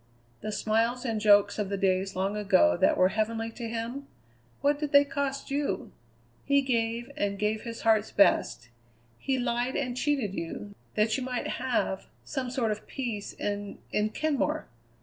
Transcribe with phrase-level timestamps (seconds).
[0.41, 4.07] The smiles and jokes of the days long ago that were heavenly to him
[4.61, 5.91] what did they cost you?
[6.43, 8.69] He gave, and gave his heart's best;
[9.19, 14.09] he lied and cheated you, that you might have some sort of peace in in
[14.09, 14.65] Kenmore.